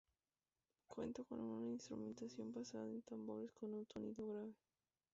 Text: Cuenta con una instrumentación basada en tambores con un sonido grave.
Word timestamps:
Cuenta 0.87 1.23
con 1.25 1.39
una 1.41 1.69
instrumentación 1.69 2.51
basada 2.51 2.87
en 2.89 3.03
tambores 3.03 3.51
con 3.51 3.71
un 3.75 3.85
sonido 3.85 4.25
grave. 4.25 4.55